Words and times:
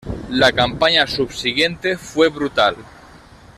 La 0.31 0.51
campaña 0.51 1.05
subsiguiente 1.05 1.95
fue 1.95 2.29
brutal. 2.29 2.75